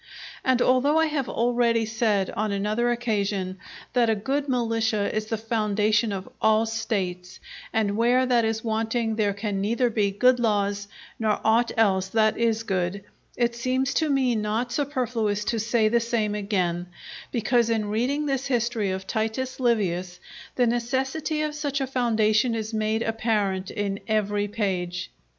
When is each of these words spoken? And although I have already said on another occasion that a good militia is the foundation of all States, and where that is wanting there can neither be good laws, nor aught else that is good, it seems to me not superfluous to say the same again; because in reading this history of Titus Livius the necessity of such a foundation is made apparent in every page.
And 0.43 0.63
although 0.63 0.97
I 0.97 1.05
have 1.05 1.29
already 1.29 1.85
said 1.85 2.31
on 2.31 2.51
another 2.51 2.89
occasion 2.89 3.59
that 3.93 4.09
a 4.09 4.15
good 4.15 4.49
militia 4.49 5.15
is 5.15 5.27
the 5.27 5.37
foundation 5.37 6.11
of 6.11 6.27
all 6.41 6.65
States, 6.65 7.39
and 7.71 7.95
where 7.95 8.25
that 8.25 8.43
is 8.43 8.63
wanting 8.63 9.15
there 9.15 9.35
can 9.35 9.61
neither 9.61 9.91
be 9.91 10.09
good 10.09 10.39
laws, 10.39 10.87
nor 11.19 11.39
aught 11.45 11.71
else 11.77 12.07
that 12.07 12.35
is 12.35 12.63
good, 12.63 13.03
it 13.37 13.53
seems 13.53 13.93
to 13.93 14.09
me 14.09 14.33
not 14.35 14.71
superfluous 14.71 15.45
to 15.45 15.59
say 15.59 15.87
the 15.87 15.99
same 15.99 16.33
again; 16.33 16.87
because 17.31 17.69
in 17.69 17.91
reading 17.91 18.25
this 18.25 18.47
history 18.47 18.89
of 18.89 19.05
Titus 19.05 19.59
Livius 19.59 20.19
the 20.55 20.65
necessity 20.65 21.43
of 21.43 21.53
such 21.53 21.79
a 21.79 21.85
foundation 21.85 22.55
is 22.55 22.73
made 22.73 23.03
apparent 23.03 23.69
in 23.69 23.99
every 24.07 24.47
page. 24.47 25.11